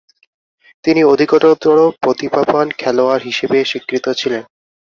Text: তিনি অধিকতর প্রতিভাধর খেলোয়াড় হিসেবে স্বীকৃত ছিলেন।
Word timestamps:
তিনি 0.85 1.01
অধিকতর 1.03 1.55
প্রতিভাধর 2.01 2.65
খেলোয়াড় 2.77 3.23
হিসেবে 3.27 3.57
স্বীকৃত 3.65 4.05
ছিলেন। 4.19 4.43